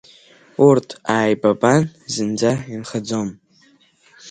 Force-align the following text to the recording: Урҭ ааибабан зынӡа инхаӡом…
Урҭ 0.67 0.89
ааибабан 1.13 1.81
зынӡа 2.13 2.51
инхаӡом… 2.73 3.29